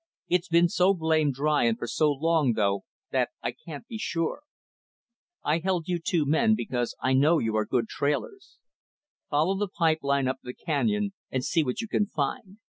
It's 0.27 0.47
been 0.47 0.67
so 0.67 0.95
blamed 0.95 1.35
dry, 1.35 1.65
and 1.65 1.77
for 1.77 1.85
so 1.85 2.11
long, 2.11 2.53
though, 2.53 2.85
that 3.11 3.29
I 3.43 3.51
can't 3.51 3.85
be 3.85 3.99
sure. 3.99 4.41
I 5.43 5.59
held 5.59 5.87
you 5.87 5.99
two 5.99 6.25
men 6.25 6.55
because 6.55 6.95
I 7.03 7.13
know 7.13 7.37
you 7.37 7.55
are 7.55 7.65
good 7.67 7.87
trailers. 7.87 8.57
Follow 9.29 9.55
the 9.55 9.67
pipe 9.67 9.99
line 10.01 10.27
up 10.27 10.37
the 10.41 10.55
canyon, 10.55 11.13
and 11.29 11.45
see 11.45 11.63
what 11.63 11.81
you 11.81 11.87
can 11.87 12.07
find. 12.07 12.57